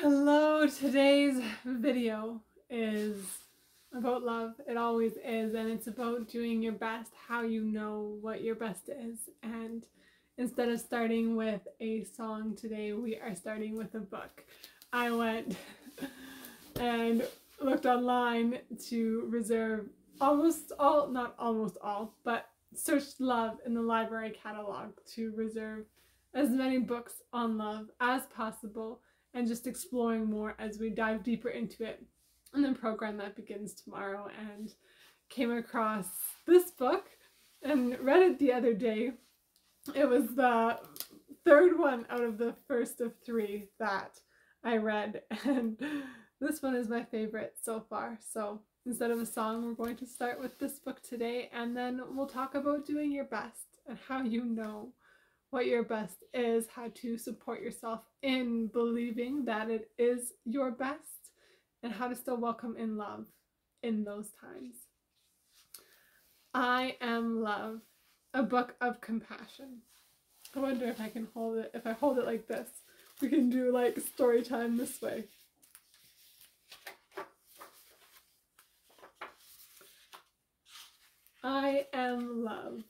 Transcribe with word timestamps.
Hello, 0.00 0.64
today's 0.64 1.42
video 1.64 2.40
is 2.70 3.16
about 3.92 4.22
love. 4.22 4.54
It 4.68 4.76
always 4.76 5.14
is, 5.26 5.54
and 5.54 5.68
it's 5.68 5.88
about 5.88 6.28
doing 6.28 6.62
your 6.62 6.74
best, 6.74 7.10
how 7.26 7.42
you 7.42 7.64
know 7.64 8.16
what 8.20 8.44
your 8.44 8.54
best 8.54 8.88
is. 8.88 9.18
And 9.42 9.84
instead 10.36 10.68
of 10.68 10.78
starting 10.78 11.34
with 11.34 11.66
a 11.80 12.04
song 12.04 12.54
today, 12.54 12.92
we 12.92 13.16
are 13.16 13.34
starting 13.34 13.76
with 13.76 13.92
a 13.96 13.98
book. 13.98 14.44
I 14.92 15.10
went 15.10 15.56
and 16.80 17.26
looked 17.60 17.86
online 17.86 18.60
to 18.90 19.26
reserve 19.28 19.88
almost 20.20 20.70
all, 20.78 21.08
not 21.08 21.34
almost 21.40 21.76
all, 21.82 22.14
but 22.22 22.46
searched 22.72 23.20
love 23.20 23.56
in 23.66 23.74
the 23.74 23.82
library 23.82 24.30
catalog 24.30 24.90
to 25.16 25.32
reserve 25.34 25.86
as 26.34 26.50
many 26.50 26.78
books 26.78 27.14
on 27.32 27.58
love 27.58 27.88
as 28.00 28.26
possible 28.26 29.00
and 29.34 29.46
just 29.46 29.66
exploring 29.66 30.26
more 30.26 30.54
as 30.58 30.78
we 30.78 30.90
dive 30.90 31.22
deeper 31.22 31.50
into 31.50 31.84
it 31.84 32.04
And 32.54 32.64
the 32.64 32.72
program 32.72 33.16
that 33.18 33.36
begins 33.36 33.74
tomorrow 33.74 34.28
and 34.38 34.72
came 35.28 35.52
across 35.52 36.06
this 36.46 36.70
book 36.70 37.06
and 37.62 37.98
read 38.00 38.22
it 38.22 38.38
the 38.38 38.52
other 38.52 38.72
day. 38.72 39.12
It 39.94 40.08
was 40.08 40.34
the 40.34 40.78
third 41.44 41.78
one 41.78 42.06
out 42.10 42.22
of 42.22 42.38
the 42.38 42.54
first 42.66 43.00
of 43.00 43.14
three 43.24 43.68
that 43.78 44.18
I 44.64 44.76
read 44.76 45.22
and 45.44 45.78
this 46.40 46.62
one 46.62 46.74
is 46.74 46.88
my 46.88 47.04
favorite 47.04 47.54
so 47.62 47.84
far. 47.88 48.18
So 48.32 48.60
instead 48.86 49.10
of 49.10 49.20
a 49.20 49.26
song, 49.26 49.64
we're 49.64 49.72
going 49.72 49.96
to 49.96 50.06
start 50.06 50.40
with 50.40 50.58
this 50.58 50.78
book 50.78 51.02
today 51.02 51.50
and 51.52 51.76
then 51.76 52.00
we'll 52.14 52.26
talk 52.26 52.54
about 52.54 52.86
doing 52.86 53.10
your 53.10 53.24
best 53.24 53.80
and 53.86 53.98
how 54.08 54.22
you 54.22 54.44
know 54.44 54.92
what 55.50 55.66
your 55.66 55.82
best 55.82 56.24
is, 56.34 56.66
how 56.74 56.88
to 56.94 57.16
support 57.16 57.62
yourself 57.62 58.00
in 58.22 58.68
believing 58.68 59.44
that 59.46 59.70
it 59.70 59.90
is 59.98 60.32
your 60.44 60.70
best, 60.70 61.32
and 61.82 61.92
how 61.92 62.08
to 62.08 62.14
still 62.14 62.36
welcome 62.36 62.76
in 62.76 62.96
love 62.96 63.26
in 63.82 64.04
those 64.04 64.30
times. 64.40 64.74
I 66.52 66.96
Am 67.00 67.40
Love, 67.40 67.80
a 68.34 68.42
book 68.42 68.74
of 68.80 69.00
compassion. 69.00 69.82
I 70.56 70.60
wonder 70.60 70.86
if 70.86 71.00
I 71.00 71.08
can 71.08 71.28
hold 71.34 71.58
it, 71.58 71.70
if 71.74 71.86
I 71.86 71.92
hold 71.92 72.18
it 72.18 72.26
like 72.26 72.48
this, 72.48 72.68
we 73.20 73.28
can 73.28 73.50
do 73.50 73.72
like 73.72 74.00
story 74.00 74.42
time 74.42 74.76
this 74.76 75.00
way. 75.00 75.24
I 81.42 81.86
am 81.92 82.44
love. 82.44 82.82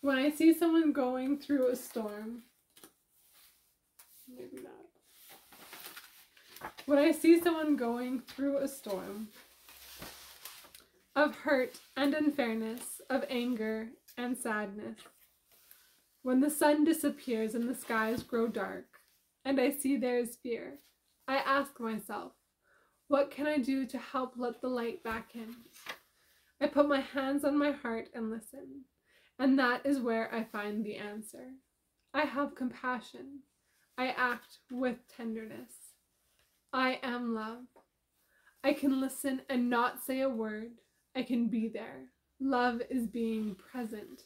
When 0.00 0.18
I 0.18 0.30
see 0.30 0.52
someone 0.54 0.92
going 0.92 1.38
through 1.38 1.68
a 1.68 1.76
storm, 1.76 2.42
maybe 4.28 4.62
not. 4.62 4.72
When 6.86 6.98
I 6.98 7.12
see 7.12 7.40
someone 7.40 7.76
going 7.76 8.20
through 8.20 8.58
a 8.58 8.68
storm 8.68 9.28
of 11.14 11.34
hurt 11.34 11.80
and 11.96 12.14
unfairness, 12.14 13.00
of 13.10 13.24
anger 13.28 13.88
and 14.16 14.36
sadness, 14.36 15.00
when 16.22 16.40
the 16.40 16.50
sun 16.50 16.84
disappears 16.84 17.54
and 17.54 17.68
the 17.68 17.74
skies 17.74 18.22
grow 18.22 18.48
dark, 18.48 18.86
and 19.44 19.60
I 19.60 19.70
see 19.70 19.96
there 19.96 20.18
is 20.18 20.36
fear, 20.36 20.78
I 21.26 21.36
ask 21.36 21.80
myself, 21.80 22.32
what 23.08 23.30
can 23.30 23.46
I 23.46 23.58
do 23.58 23.86
to 23.86 23.98
help 23.98 24.34
let 24.36 24.60
the 24.60 24.68
light 24.68 25.02
back 25.02 25.30
in? 25.34 25.54
I 26.60 26.66
put 26.66 26.88
my 26.88 27.00
hands 27.00 27.44
on 27.44 27.56
my 27.58 27.70
heart 27.70 28.08
and 28.14 28.30
listen. 28.30 28.84
And 29.38 29.58
that 29.58 29.84
is 29.84 30.00
where 30.00 30.34
I 30.34 30.44
find 30.44 30.84
the 30.84 30.96
answer. 30.96 31.52
I 32.14 32.22
have 32.22 32.54
compassion. 32.54 33.40
I 33.98 34.08
act 34.08 34.58
with 34.70 34.96
tenderness. 35.14 35.72
I 36.72 36.98
am 37.02 37.34
love. 37.34 37.64
I 38.64 38.72
can 38.72 39.00
listen 39.00 39.42
and 39.48 39.70
not 39.70 40.02
say 40.04 40.20
a 40.20 40.28
word. 40.28 40.72
I 41.14 41.22
can 41.22 41.48
be 41.48 41.68
there. 41.68 42.06
Love 42.40 42.82
is 42.90 43.06
being 43.06 43.54
present. 43.54 44.22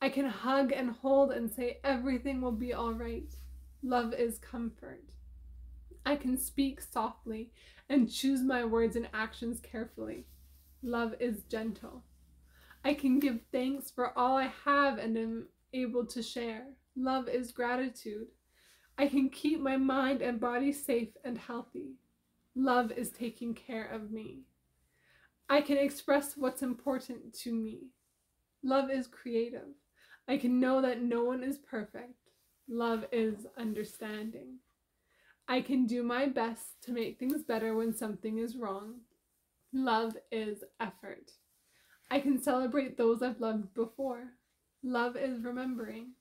I 0.00 0.08
can 0.08 0.26
hug 0.26 0.72
and 0.72 0.90
hold 0.90 1.32
and 1.32 1.50
say 1.50 1.78
everything 1.82 2.40
will 2.40 2.52
be 2.52 2.72
all 2.72 2.92
right. 2.92 3.34
Love 3.82 4.12
is 4.14 4.38
comfort. 4.38 5.04
I 6.04 6.16
can 6.16 6.38
speak 6.38 6.80
softly 6.80 7.50
and 7.88 8.10
choose 8.10 8.42
my 8.42 8.64
words 8.64 8.96
and 8.96 9.08
actions 9.12 9.60
carefully. 9.60 10.26
Love 10.82 11.14
is 11.20 11.44
gentle. 11.44 12.04
I 12.84 12.94
can 12.94 13.18
give 13.18 13.40
thanks 13.52 13.90
for 13.90 14.16
all 14.18 14.36
I 14.36 14.52
have 14.64 14.98
and 14.98 15.16
am 15.18 15.48
able 15.72 16.06
to 16.06 16.22
share. 16.22 16.64
Love 16.96 17.28
is 17.28 17.52
gratitude. 17.52 18.28
I 18.96 19.06
can 19.06 19.28
keep 19.28 19.60
my 19.60 19.76
mind 19.76 20.22
and 20.22 20.40
body 20.40 20.72
safe 20.72 21.10
and 21.24 21.38
healthy. 21.38 21.94
Love 22.54 22.90
is 22.90 23.10
taking 23.10 23.54
care 23.54 23.86
of 23.86 24.10
me. 24.10 24.40
I 25.48 25.60
can 25.60 25.78
express 25.78 26.36
what's 26.36 26.62
important 26.62 27.32
to 27.40 27.54
me. 27.54 27.88
Love 28.62 28.90
is 28.90 29.06
creative. 29.06 29.68
I 30.26 30.36
can 30.36 30.60
know 30.60 30.82
that 30.82 31.00
no 31.00 31.24
one 31.24 31.42
is 31.42 31.58
perfect. 31.58 32.14
Love 32.68 33.04
is 33.12 33.46
understanding. 33.56 34.58
I 35.46 35.62
can 35.62 35.86
do 35.86 36.02
my 36.02 36.26
best 36.26 36.82
to 36.82 36.92
make 36.92 37.18
things 37.18 37.42
better 37.42 37.74
when 37.74 37.94
something 37.94 38.38
is 38.38 38.56
wrong. 38.56 38.96
Love 39.72 40.16
is 40.30 40.64
effort. 40.80 41.30
I 42.10 42.20
can 42.20 42.40
celebrate 42.40 42.96
those 42.96 43.22
I've 43.22 43.40
loved 43.40 43.74
before. 43.74 44.32
Love 44.82 45.16
is 45.16 45.42
remembering. 45.42 46.12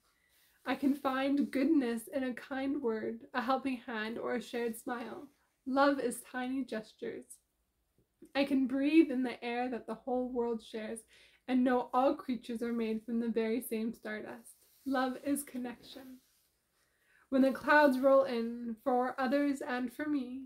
I 0.66 0.76
can 0.76 0.94
find 0.94 1.50
goodness 1.50 2.04
in 2.14 2.24
a 2.26 2.34
kind 2.34 2.82
word, 2.82 3.22
a 3.34 3.42
helping 3.42 3.78
hand, 3.78 4.18
or 4.18 4.36
a 4.36 4.42
shared 4.42 4.78
smile. 4.78 5.28
Love 5.66 6.00
is 6.00 6.22
tiny 6.30 6.66
gestures. 6.66 7.26
I 8.36 8.44
can 8.44 8.68
breathe 8.68 9.12
in 9.12 9.24
the 9.24 9.42
air 9.44 9.70
that 9.70 9.88
the 9.88 9.96
whole 9.96 10.30
world 10.30 10.62
shares 10.62 11.00
and 11.48 11.64
know 11.64 11.90
all 11.94 12.16
creatures 12.16 12.62
are 12.62 12.74
made 12.74 13.04
from 13.06 13.20
the 13.20 13.30
very 13.30 13.62
same 13.62 13.94
stardust. 13.94 14.56
Love 14.86 15.18
is 15.24 15.44
connection. 15.44 16.18
When 17.30 17.42
the 17.42 17.52
clouds 17.52 18.00
roll 18.00 18.24
in 18.24 18.76
for 18.84 19.16
others 19.20 19.62
and 19.66 19.92
for 19.92 20.08
me, 20.08 20.44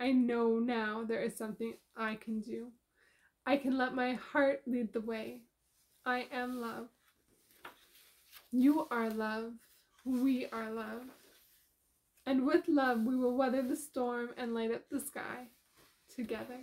I 0.00 0.12
know 0.12 0.58
now 0.58 1.04
there 1.06 1.22
is 1.22 1.36
something 1.36 1.74
I 1.96 2.16
can 2.16 2.40
do. 2.40 2.72
I 3.46 3.56
can 3.58 3.76
let 3.76 3.94
my 3.94 4.14
heart 4.14 4.62
lead 4.66 4.92
the 4.92 5.02
way. 5.02 5.42
I 6.06 6.26
am 6.32 6.60
love. 6.60 6.88
You 8.52 8.86
are 8.90 9.10
love. 9.10 9.52
We 10.04 10.46
are 10.46 10.70
love. 10.70 11.02
And 12.26 12.46
with 12.46 12.68
love, 12.68 13.02
we 13.02 13.16
will 13.16 13.36
weather 13.36 13.62
the 13.62 13.76
storm 13.76 14.30
and 14.38 14.54
light 14.54 14.72
up 14.72 14.88
the 14.90 15.00
sky 15.00 15.48
together. 16.14 16.60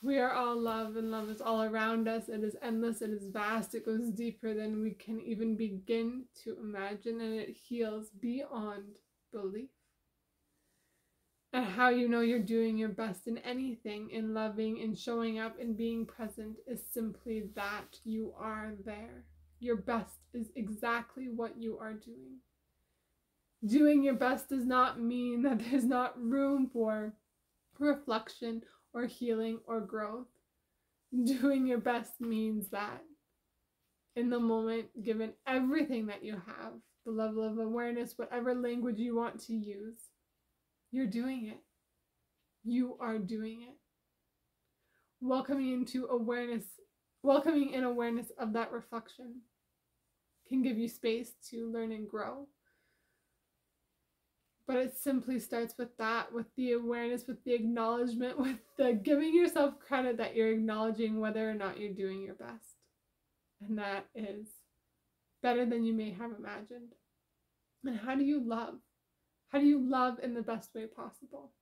We 0.00 0.18
are 0.18 0.30
all 0.30 0.56
love, 0.56 0.94
and 0.94 1.10
love 1.10 1.28
is 1.28 1.40
all 1.40 1.64
around 1.64 2.06
us. 2.06 2.28
It 2.28 2.44
is 2.44 2.56
endless, 2.62 3.02
it 3.02 3.10
is 3.10 3.30
vast, 3.32 3.74
it 3.74 3.84
goes 3.84 4.10
deeper 4.10 4.54
than 4.54 4.80
we 4.80 4.92
can 4.92 5.20
even 5.20 5.56
begin 5.56 6.26
to 6.44 6.56
imagine, 6.60 7.20
and 7.20 7.34
it 7.34 7.50
heals 7.50 8.10
beyond 8.10 8.98
belief 9.32 9.70
and 11.52 11.64
how 11.64 11.88
you 11.88 12.08
know 12.08 12.20
you're 12.20 12.38
doing 12.38 12.76
your 12.76 12.90
best 12.90 13.26
in 13.26 13.38
anything, 13.38 14.10
in 14.10 14.34
loving, 14.34 14.78
in 14.78 14.94
showing 14.94 15.38
up, 15.38 15.58
in 15.58 15.74
being 15.74 16.04
present, 16.04 16.56
is 16.66 16.80
simply 16.92 17.44
that 17.54 17.98
you 18.04 18.34
are 18.38 18.74
there. 18.84 19.24
Your 19.60 19.76
best 19.76 20.18
is 20.34 20.48
exactly 20.56 21.28
what 21.28 21.56
you 21.56 21.78
are 21.78 21.94
doing. 21.94 22.38
Doing 23.64 24.04
your 24.04 24.14
best 24.14 24.50
does 24.50 24.64
not 24.66 25.00
mean 25.00 25.42
that 25.44 25.58
there's 25.58 25.84
not 25.84 26.20
room 26.20 26.68
for 26.72 27.14
reflection 27.78 28.62
or 28.92 29.06
healing 29.06 29.60
or 29.66 29.80
growth. 29.80 30.26
Doing 31.24 31.66
your 31.66 31.78
best 31.78 32.20
means 32.20 32.68
that 32.70 33.02
in 34.14 34.28
the 34.28 34.38
moment, 34.38 34.88
given 35.02 35.32
everything 35.46 36.06
that 36.06 36.24
you 36.24 36.34
have, 36.34 36.72
the 37.06 37.12
level 37.12 37.42
of 37.42 37.58
awareness, 37.58 38.14
whatever 38.16 38.54
language 38.54 38.98
you 38.98 39.16
want 39.16 39.40
to 39.46 39.54
use, 39.54 39.96
you're 40.90 41.06
doing 41.06 41.46
it. 41.46 41.58
You 42.64 42.96
are 43.00 43.18
doing 43.18 43.62
it. 43.62 43.76
Welcoming 45.20 45.72
into 45.72 46.06
awareness, 46.06 46.64
welcoming 47.22 47.72
in 47.72 47.84
awareness 47.84 48.30
of 48.38 48.52
that 48.52 48.72
reflection 48.72 49.40
can 50.48 50.62
give 50.62 50.78
you 50.78 50.88
space 50.88 51.32
to 51.50 51.70
learn 51.70 51.92
and 51.92 52.08
grow. 52.08 52.46
But 54.66 54.76
it 54.76 54.96
simply 54.96 55.40
starts 55.40 55.74
with 55.78 55.96
that, 55.96 56.32
with 56.32 56.46
the 56.56 56.72
awareness, 56.72 57.26
with 57.26 57.42
the 57.44 57.54
acknowledgement, 57.54 58.38
with 58.40 58.58
the 58.76 58.92
giving 58.92 59.34
yourself 59.34 59.74
credit 59.80 60.18
that 60.18 60.36
you're 60.36 60.52
acknowledging 60.52 61.20
whether 61.20 61.48
or 61.48 61.54
not 61.54 61.78
you're 61.78 61.92
doing 61.92 62.22
your 62.22 62.34
best. 62.34 62.76
And 63.66 63.78
that 63.78 64.06
is 64.14 64.46
better 65.42 65.66
than 65.66 65.84
you 65.84 65.94
may 65.94 66.10
have 66.12 66.30
imagined. 66.38 66.92
And 67.84 67.98
how 67.98 68.14
do 68.14 68.24
you 68.24 68.40
love? 68.40 68.74
How 69.48 69.60
do 69.60 69.66
you 69.66 69.80
love 69.80 70.18
in 70.22 70.34
the 70.34 70.42
best 70.42 70.74
way 70.74 70.86
possible? 70.86 71.52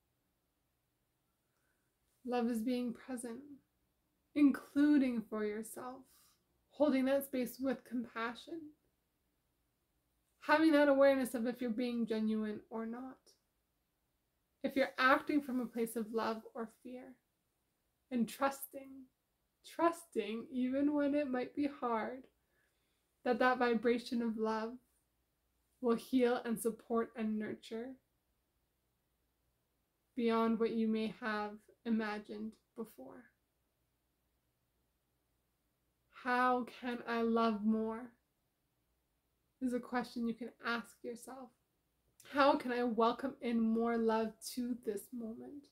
Love 2.26 2.50
is 2.50 2.62
being 2.62 2.92
present, 2.94 3.40
including 4.34 5.22
for 5.30 5.44
yourself, 5.44 6.02
holding 6.70 7.06
that 7.06 7.24
space 7.24 7.58
with 7.60 7.84
compassion. 7.84 8.60
having 10.40 10.72
that 10.72 10.88
awareness 10.88 11.34
of 11.34 11.46
if 11.46 11.60
you're 11.60 11.70
being 11.70 12.06
genuine 12.06 12.60
or 12.70 12.86
not. 12.86 13.18
If 14.64 14.76
you're 14.76 14.92
acting 14.98 15.42
from 15.42 15.60
a 15.60 15.66
place 15.66 15.96
of 15.96 16.12
love 16.12 16.42
or 16.54 16.70
fear, 16.82 17.14
and 18.10 18.28
trusting, 18.28 18.90
trusting, 19.66 20.46
even 20.52 20.94
when 20.94 21.14
it 21.14 21.30
might 21.30 21.54
be 21.54 21.68
hard, 21.80 22.24
that 23.24 23.38
that 23.40 23.58
vibration 23.58 24.22
of 24.22 24.38
love 24.38 24.74
will 25.80 25.96
heal 25.96 26.40
and 26.44 26.58
support 26.58 27.10
and 27.16 27.38
nurture 27.38 27.90
beyond 30.16 30.58
what 30.58 30.70
you 30.70 30.88
may 30.88 31.14
have 31.20 31.52
imagined 31.84 32.52
before. 32.76 33.24
How 36.24 36.66
can 36.80 36.98
I 37.06 37.22
love 37.22 37.64
more? 37.64 38.10
Is 39.62 39.74
a 39.74 39.80
question 39.80 40.26
you 40.26 40.34
can 40.34 40.50
ask 40.66 40.96
yourself. 41.02 41.50
How 42.32 42.56
can 42.56 42.72
I 42.72 42.82
welcome 42.82 43.34
in 43.40 43.60
more 43.60 43.96
love 43.96 44.32
to 44.54 44.76
this 44.84 45.02
moment? 45.16 45.66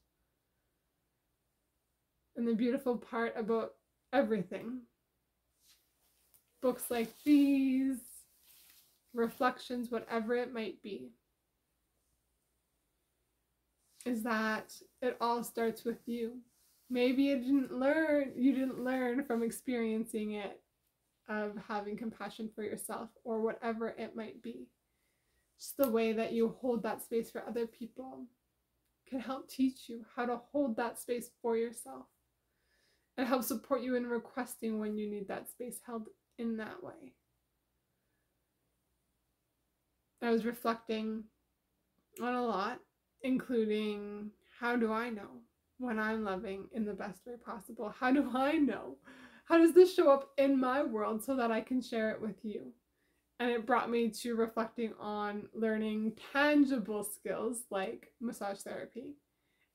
And 2.36 2.46
the 2.46 2.54
beautiful 2.54 2.96
part 2.96 3.34
about 3.36 3.72
everything 4.12 4.82
books 6.64 6.90
like 6.90 7.10
these, 7.24 7.98
reflections, 9.14 9.90
whatever 9.90 10.34
it 10.34 10.52
might 10.52 10.82
be, 10.82 11.10
is 14.04 14.22
that 14.22 14.72
it 15.00 15.16
all 15.20 15.42
starts 15.42 15.84
with 15.84 16.06
you. 16.06 16.38
Maybe 16.90 17.24
you 17.24 17.38
didn't 17.38 17.72
learn 17.72 18.32
you 18.36 18.52
didn't 18.52 18.84
learn 18.84 19.24
from 19.24 19.42
experiencing 19.42 20.32
it 20.32 20.60
of 21.28 21.52
having 21.66 21.96
compassion 21.96 22.50
for 22.54 22.62
yourself 22.62 23.08
or 23.24 23.40
whatever 23.40 23.88
it 23.88 24.14
might 24.14 24.42
be. 24.42 24.66
Just 25.58 25.76
the 25.76 25.88
way 25.88 26.12
that 26.12 26.32
you 26.32 26.54
hold 26.60 26.82
that 26.82 27.02
space 27.02 27.30
for 27.30 27.42
other 27.48 27.66
people 27.66 28.26
can 29.08 29.20
help 29.20 29.48
teach 29.48 29.88
you 29.88 30.04
how 30.14 30.26
to 30.26 30.40
hold 30.52 30.76
that 30.76 30.98
space 30.98 31.30
for 31.40 31.56
yourself 31.56 32.06
and 33.16 33.26
help 33.26 33.44
support 33.44 33.80
you 33.80 33.94
in 33.94 34.06
requesting 34.06 34.78
when 34.78 34.98
you 34.98 35.08
need 35.08 35.28
that 35.28 35.48
space 35.48 35.78
held 35.86 36.08
in 36.38 36.56
that 36.56 36.82
way. 36.82 37.14
I 40.24 40.30
was 40.30 40.46
reflecting 40.46 41.24
on 42.22 42.34
a 42.34 42.42
lot, 42.42 42.80
including 43.22 44.30
how 44.58 44.76
do 44.76 44.92
I 44.92 45.10
know 45.10 45.28
when 45.78 45.98
I'm 45.98 46.24
loving 46.24 46.68
in 46.72 46.86
the 46.86 46.94
best 46.94 47.26
way 47.26 47.34
possible? 47.44 47.92
How 47.98 48.10
do 48.10 48.30
I 48.32 48.52
know? 48.52 48.96
How 49.44 49.58
does 49.58 49.74
this 49.74 49.94
show 49.94 50.10
up 50.10 50.30
in 50.38 50.58
my 50.58 50.82
world 50.82 51.22
so 51.22 51.36
that 51.36 51.50
I 51.50 51.60
can 51.60 51.82
share 51.82 52.10
it 52.10 52.20
with 52.22 52.36
you? 52.42 52.72
And 53.38 53.50
it 53.50 53.66
brought 53.66 53.90
me 53.90 54.08
to 54.22 54.36
reflecting 54.36 54.94
on 54.98 55.48
learning 55.52 56.12
tangible 56.32 57.04
skills 57.04 57.64
like 57.70 58.12
massage 58.20 58.60
therapy. 58.60 59.16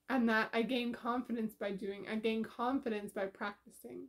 And 0.08 0.28
that 0.28 0.50
I 0.52 0.62
gain 0.62 0.92
confidence 0.92 1.54
by 1.54 1.70
doing, 1.70 2.06
I 2.10 2.16
gain 2.16 2.42
confidence 2.42 3.12
by 3.12 3.26
practicing. 3.26 4.08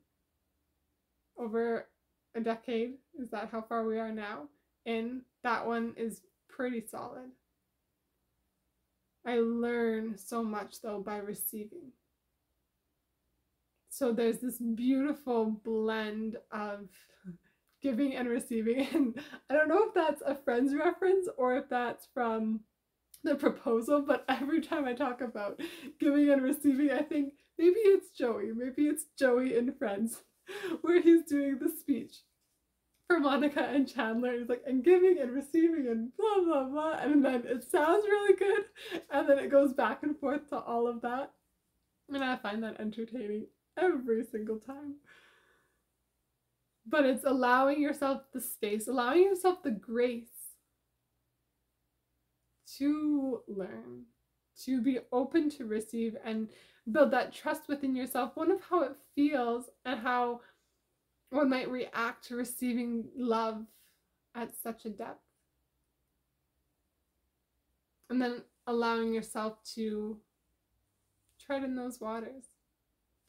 Over 1.38 1.88
a 2.34 2.40
decade, 2.40 2.94
is 3.22 3.30
that 3.30 3.50
how 3.52 3.62
far 3.62 3.86
we 3.86 4.00
are 4.00 4.12
now? 4.12 4.48
And 4.88 5.22
that 5.44 5.68
one 5.68 5.94
is 5.96 6.22
pretty 6.52 6.82
solid. 6.82 7.32
I 9.26 9.40
learn 9.40 10.18
so 10.18 10.44
much 10.44 10.82
though 10.82 11.00
by 11.00 11.18
receiving. 11.18 11.92
So 13.90 14.14
there's 14.14 14.40
this 14.40 14.58
beautiful 14.58 15.46
blend 15.64 16.38
of 16.52 16.88
giving 17.82 18.16
and 18.16 18.28
receiving. 18.28 18.88
And 18.94 19.20
I 19.50 19.54
don't 19.54 19.68
know 19.70 19.88
if 19.88 19.94
that's 19.94 20.22
a 20.26 20.36
Friends 20.36 20.74
reference 20.74 21.28
or 21.38 21.58
if 21.58 21.70
that's 21.70 22.08
from 22.14 22.62
the 23.24 23.36
proposal, 23.36 24.04
but 24.08 24.26
every 24.30 24.62
time 24.62 24.86
I 24.86 24.94
talk 24.94 25.22
about 25.22 25.62
giving 26.00 26.30
and 26.30 26.42
receiving, 26.42 26.92
I 26.92 27.04
think 27.04 27.34
maybe 27.58 27.80
it's 27.80 28.12
Joey, 28.18 28.52
maybe 28.56 28.84
it's 28.84 29.06
Joey 29.20 29.58
in 29.58 29.74
Friends, 29.74 30.24
where 30.82 31.02
he's 31.02 31.24
doing 31.24 31.60
the 31.60 31.70
speech 31.70 32.16
Monica 33.20 33.62
and 33.62 33.88
Chandler. 33.88 34.38
He's 34.38 34.50
like, 34.50 34.64
and 34.66 34.84
giving 34.84 35.18
and 35.20 35.32
receiving 35.32 35.88
and 35.88 36.12
blah, 36.18 36.44
blah, 36.44 36.64
blah. 36.66 36.94
And 36.94 37.24
then 37.24 37.44
it 37.46 37.64
sounds 37.70 38.06
really 38.06 38.36
good. 38.36 38.66
And 39.12 39.28
then 39.28 39.40
it 39.40 39.52
goes 39.52 39.74
back 39.74 40.04
and 40.04 40.18
forth 40.18 40.50
to 40.50 40.58
all 40.58 40.88
of 40.88 41.02
that. 41.02 41.32
And 42.10 42.24
I 42.24 42.36
find 42.38 42.64
that 42.64 42.80
entertaining 42.80 43.48
every 43.78 44.24
single 44.26 44.58
time. 44.58 44.96
But 46.86 47.06
it's 47.06 47.26
allowing 47.26 47.82
yourself 47.82 48.24
the 48.34 48.42
space, 48.42 48.88
allowing 48.88 49.24
yourself 49.24 49.64
the 49.64 49.72
grace 49.72 50.26
to 52.78 53.42
learn, 53.48 54.06
to 54.66 54.82
be 54.82 55.00
open 55.12 55.50
to 55.52 55.66
receive 55.66 56.16
and 56.26 56.50
build 56.92 57.12
that 57.12 57.34
trust 57.34 57.68
within 57.68 57.96
yourself. 57.96 58.32
One 58.36 58.52
of 58.52 58.62
how 58.70 58.82
it 58.82 58.96
feels 59.16 59.66
and 59.86 60.00
how 60.00 60.42
one 61.32 61.50
might 61.50 61.72
react 61.72 62.28
to 62.28 62.36
receiving 62.36 63.06
love 63.18 63.66
at 64.36 64.52
such 64.62 64.86
a 64.86 64.90
depth. 64.90 65.24
And 68.10 68.22
then 68.22 68.44
allowing 68.68 69.14
yourself 69.14 69.58
to 69.76 70.18
tread 71.40 71.64
in 71.64 71.76
those 71.76 72.02
waters, 72.02 72.44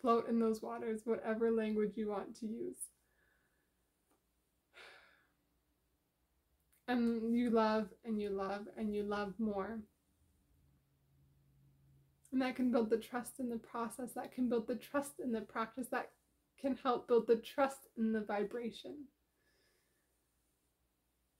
float 0.00 0.28
in 0.28 0.40
those 0.40 0.60
waters, 0.60 1.02
whatever 1.04 1.52
language 1.52 1.92
you 1.94 2.08
want 2.08 2.38
to 2.40 2.46
use. 2.46 2.76
And 6.88 7.34
you 7.34 7.50
love 7.50 7.88
and 8.04 8.20
you 8.20 8.30
love 8.30 8.66
and 8.76 8.92
you 8.92 9.04
love 9.04 9.34
more. 9.38 9.78
And 12.32 12.42
that 12.42 12.56
can 12.56 12.72
build 12.72 12.90
the 12.90 12.96
trust 12.96 13.38
in 13.38 13.48
the 13.48 13.58
process, 13.58 14.12
that 14.14 14.32
can 14.34 14.48
build 14.48 14.66
the 14.66 14.74
trust 14.74 15.20
in 15.22 15.30
the 15.30 15.42
practice, 15.42 15.86
that 15.92 16.10
can 16.60 16.76
help 16.82 17.08
build 17.08 17.26
the 17.26 17.36
trust 17.36 17.88
in 17.96 18.12
the 18.12 18.20
vibration. 18.20 18.96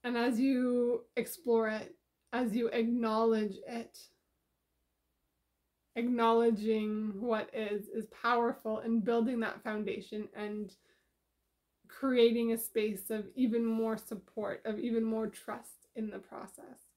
And 0.03 0.17
as 0.17 0.39
you 0.39 1.05
explore 1.15 1.69
it, 1.69 1.95
as 2.33 2.55
you 2.55 2.67
acknowledge 2.67 3.55
it, 3.67 3.97
acknowledging 5.95 7.13
what 7.21 7.49
is 7.53 7.87
is 7.87 8.07
powerful 8.07 8.79
in 8.79 8.99
building 8.99 9.39
that 9.41 9.63
foundation 9.63 10.27
and 10.35 10.73
creating 11.87 12.51
a 12.51 12.57
space 12.57 13.09
of 13.11 13.25
even 13.35 13.63
more 13.63 13.97
support, 13.97 14.61
of 14.65 14.79
even 14.79 15.03
more 15.03 15.27
trust 15.27 15.87
in 15.95 16.09
the 16.09 16.19
process. 16.19 16.92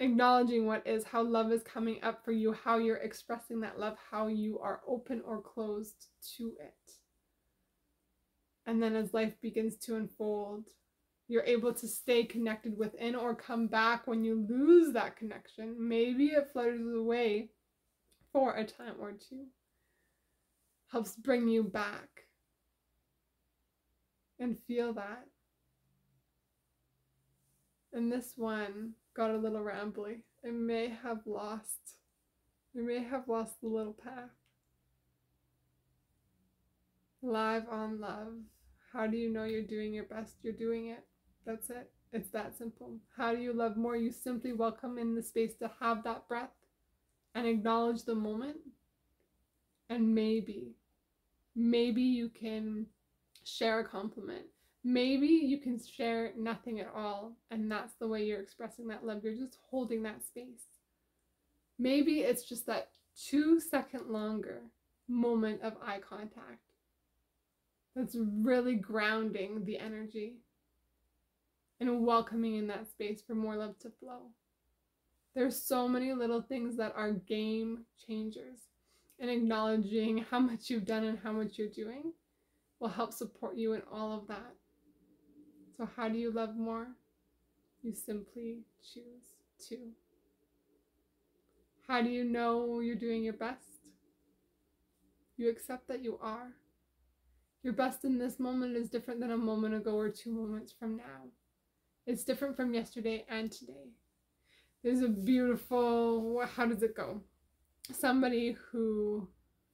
Acknowledging 0.00 0.66
what 0.66 0.86
is, 0.86 1.04
how 1.04 1.22
love 1.22 1.50
is 1.50 1.62
coming 1.64 1.98
up 2.02 2.24
for 2.24 2.30
you, 2.30 2.52
how 2.52 2.78
you're 2.78 2.98
expressing 2.98 3.60
that 3.60 3.80
love, 3.80 3.96
how 4.10 4.28
you 4.28 4.58
are 4.60 4.80
open 4.86 5.20
or 5.24 5.42
closed 5.42 6.06
to 6.36 6.52
it. 6.60 6.92
And 8.66 8.82
then 8.82 8.94
as 8.94 9.12
life 9.12 9.34
begins 9.40 9.76
to 9.78 9.96
unfold, 9.96 10.66
you're 11.26 11.42
able 11.44 11.74
to 11.74 11.88
stay 11.88 12.24
connected 12.24 12.78
within 12.78 13.14
or 13.14 13.34
come 13.34 13.66
back 13.66 14.06
when 14.06 14.24
you 14.24 14.46
lose 14.48 14.92
that 14.92 15.16
connection. 15.16 15.74
Maybe 15.78 16.26
it 16.26 16.48
flutters 16.52 16.94
away 16.94 17.50
for 18.32 18.54
a 18.54 18.64
time 18.64 18.94
or 19.00 19.12
two. 19.12 19.46
Helps 20.92 21.16
bring 21.16 21.48
you 21.48 21.64
back 21.64 22.08
and 24.38 24.58
feel 24.58 24.92
that. 24.94 25.24
And 27.92 28.12
this 28.12 28.34
one 28.36 28.92
got 29.18 29.32
a 29.32 29.36
little 29.36 29.58
rambly. 29.58 30.20
It 30.44 30.54
may 30.54 30.96
have 31.02 31.26
lost, 31.26 31.96
it 32.72 32.82
may 32.82 33.02
have 33.02 33.26
lost 33.26 33.60
the 33.60 33.66
little 33.66 33.92
path. 33.92 34.30
Live 37.20 37.64
on 37.68 38.00
love. 38.00 38.34
How 38.92 39.08
do 39.08 39.16
you 39.16 39.32
know 39.32 39.42
you're 39.42 39.62
doing 39.62 39.92
your 39.92 40.04
best? 40.04 40.36
You're 40.42 40.52
doing 40.52 40.86
it. 40.86 41.04
That's 41.44 41.68
it. 41.68 41.90
It's 42.12 42.30
that 42.30 42.56
simple. 42.56 42.98
How 43.16 43.34
do 43.34 43.40
you 43.42 43.52
love 43.52 43.76
more? 43.76 43.96
You 43.96 44.12
simply 44.12 44.52
welcome 44.52 44.98
in 44.98 45.16
the 45.16 45.22
space 45.22 45.56
to 45.56 45.70
have 45.80 46.04
that 46.04 46.28
breath 46.28 46.54
and 47.34 47.44
acknowledge 47.44 48.04
the 48.04 48.14
moment. 48.14 48.58
And 49.90 50.14
maybe, 50.14 50.76
maybe 51.56 52.02
you 52.02 52.28
can 52.28 52.86
share 53.42 53.80
a 53.80 53.84
compliment. 53.84 54.46
Maybe 54.90 55.26
you 55.26 55.58
can 55.58 55.78
share 55.78 56.32
nothing 56.34 56.80
at 56.80 56.90
all, 56.96 57.36
and 57.50 57.70
that's 57.70 57.92
the 58.00 58.08
way 58.08 58.24
you're 58.24 58.40
expressing 58.40 58.88
that 58.88 59.04
love. 59.04 59.22
You're 59.22 59.34
just 59.34 59.58
holding 59.70 60.02
that 60.04 60.24
space. 60.24 60.64
Maybe 61.78 62.20
it's 62.20 62.42
just 62.42 62.64
that 62.68 62.88
two 63.14 63.60
second 63.60 64.06
longer 64.08 64.62
moment 65.06 65.60
of 65.60 65.74
eye 65.84 66.00
contact 66.00 66.72
that's 67.94 68.16
really 68.18 68.76
grounding 68.76 69.66
the 69.66 69.78
energy 69.78 70.36
and 71.80 72.06
welcoming 72.06 72.54
in 72.54 72.66
that 72.68 72.90
space 72.90 73.20
for 73.20 73.34
more 73.34 73.56
love 73.56 73.78
to 73.80 73.90
flow. 74.00 74.22
There's 75.34 75.62
so 75.62 75.86
many 75.86 76.14
little 76.14 76.40
things 76.40 76.78
that 76.78 76.94
are 76.96 77.12
game 77.12 77.84
changers, 78.06 78.60
and 79.20 79.28
acknowledging 79.28 80.24
how 80.30 80.38
much 80.38 80.70
you've 80.70 80.86
done 80.86 81.04
and 81.04 81.18
how 81.18 81.32
much 81.32 81.58
you're 81.58 81.68
doing 81.68 82.14
will 82.80 82.88
help 82.88 83.12
support 83.12 83.54
you 83.54 83.74
in 83.74 83.82
all 83.92 84.16
of 84.16 84.26
that. 84.28 84.54
So, 85.78 85.88
how 85.96 86.08
do 86.08 86.18
you 86.18 86.32
love 86.32 86.56
more? 86.56 86.88
You 87.82 87.94
simply 87.94 88.64
choose 88.82 89.68
to. 89.68 89.76
How 91.86 92.02
do 92.02 92.10
you 92.10 92.24
know 92.24 92.80
you're 92.80 92.96
doing 92.96 93.22
your 93.22 93.34
best? 93.34 93.86
You 95.36 95.48
accept 95.48 95.86
that 95.86 96.02
you 96.02 96.18
are. 96.20 96.48
Your 97.62 97.74
best 97.74 98.04
in 98.04 98.18
this 98.18 98.40
moment 98.40 98.76
is 98.76 98.88
different 98.88 99.20
than 99.20 99.30
a 99.30 99.36
moment 99.36 99.76
ago 99.76 99.92
or 99.92 100.08
two 100.08 100.32
moments 100.32 100.74
from 100.76 100.96
now. 100.96 101.30
It's 102.06 102.24
different 102.24 102.56
from 102.56 102.74
yesterday 102.74 103.24
and 103.28 103.52
today. 103.52 103.92
There's 104.82 105.02
a 105.02 105.08
beautiful, 105.08 106.44
how 106.56 106.66
does 106.66 106.82
it 106.82 106.96
go? 106.96 107.22
Somebody 107.92 108.56
who, 108.72 109.28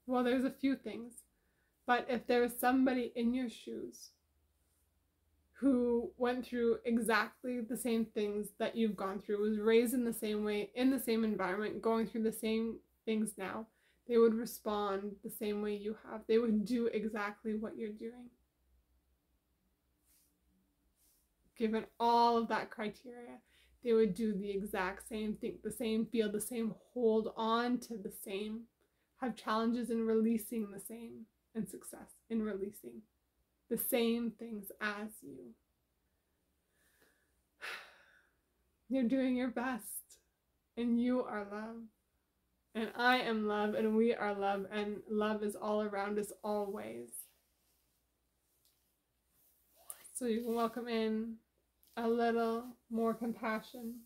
well, 0.06 0.23
there's 0.23 0.44
a 0.44 0.50
few 0.50 0.76
things, 0.76 1.14
but 1.87 2.06
if 2.11 2.26
there 2.26 2.42
was 2.42 2.52
somebody 2.58 3.11
in 3.16 3.32
your 3.32 3.49
shoes 3.49 4.11
who 5.54 6.11
went 6.16 6.44
through 6.44 6.78
exactly 6.84 7.61
the 7.61 7.76
same 7.76 8.04
things 8.04 8.49
that 8.58 8.76
you've 8.76 8.96
gone 8.96 9.20
through, 9.20 9.40
was 9.40 9.58
raised 9.58 9.94
in 9.94 10.04
the 10.04 10.12
same 10.12 10.44
way, 10.44 10.70
in 10.75 10.90
the 10.90 10.99
same 10.99 11.25
environment, 11.25 11.80
going 11.80 12.06
through 12.06 12.25
the 12.25 12.32
same 12.32 12.76
things 13.04 13.32
now, 13.38 13.66
they 14.08 14.18
would 14.18 14.34
respond 14.34 15.12
the 15.23 15.30
same 15.30 15.62
way 15.62 15.75
you 15.75 15.96
have. 16.11 16.23
They 16.26 16.38
would 16.38 16.64
do 16.64 16.87
exactly 16.87 17.54
what 17.54 17.76
you're 17.76 17.88
doing. 17.88 18.28
Given 21.56 21.87
all 22.00 22.37
of 22.37 22.49
that 22.49 22.70
criteria, 22.70 23.38
they 23.84 23.92
would 23.92 24.14
do 24.14 24.34
the 24.34 24.50
exact 24.50 25.08
same, 25.08 25.34
think 25.34 25.62
the 25.62 25.70
same, 25.70 26.06
feel 26.06 26.30
the 26.30 26.40
same, 26.40 26.75
hold 26.92 27.32
on 27.37 27.78
to 27.80 27.96
the 27.96 28.12
same, 28.25 28.62
have 29.20 29.37
challenges 29.37 29.90
in 29.90 30.04
releasing 30.04 30.70
the 30.70 30.80
same, 30.80 31.26
and 31.54 31.68
success 31.68 32.11
in 32.28 32.42
releasing 32.42 33.00
the 33.71 33.78
same 33.78 34.30
things 34.30 34.71
as 34.80 35.09
you. 35.23 35.54
You're 38.88 39.09
doing 39.09 39.37
your 39.37 39.49
best, 39.49 39.85
and 40.76 41.00
you 41.00 41.23
are 41.23 41.47
love. 41.50 41.76
And 42.75 42.90
I 42.97 43.18
am 43.18 43.47
love, 43.47 43.75
and 43.75 43.97
we 43.97 44.14
are 44.14 44.35
love, 44.35 44.66
and 44.73 44.97
love 45.09 45.42
is 45.44 45.54
all 45.54 45.83
around 45.83 46.18
us 46.18 46.33
always. 46.42 47.11
So 50.14 50.26
you 50.26 50.42
can 50.42 50.54
welcome 50.54 50.88
in 50.88 51.37
a 51.97 52.09
little 52.09 52.64
more 52.90 53.14
compassion, 53.14 54.00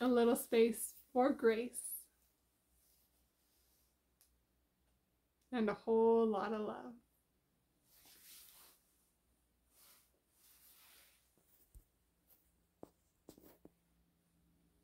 a 0.00 0.06
little 0.08 0.36
space 0.36 0.94
for 1.12 1.30
grace, 1.30 1.93
and 5.54 5.70
a 5.70 5.74
whole 5.74 6.26
lot 6.26 6.52
of 6.52 6.62
love. 6.62 6.94